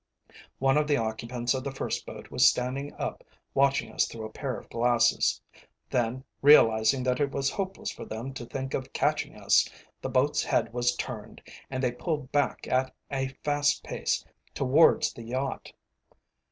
[0.57, 4.31] One of the occupants of the first boat was standing up watching us through a
[4.31, 5.39] pair of glasses.
[5.91, 9.69] Then, realizing that it was hopeless for them to think of catching us,
[10.01, 14.25] the boat's head was turned, and they pulled back at a fast pace
[14.55, 15.71] towards the yacht.